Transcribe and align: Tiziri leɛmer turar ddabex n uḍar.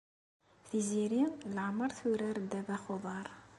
Tiziri 0.67 1.21
leɛmer 1.55 1.89
turar 1.97 2.37
ddabex 2.43 2.83
n 2.89 2.91
uḍar. 2.95 3.25